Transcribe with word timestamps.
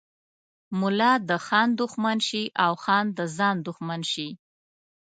ملا 0.79 1.11
د 1.29 1.31
خان 1.45 1.69
دښمن 1.81 2.17
شي 2.27 2.43
او 2.65 2.71
خان 2.83 3.05
د 3.17 3.19
ځان 3.37 3.55
دښمن 3.67 4.01
شي. 4.13 4.29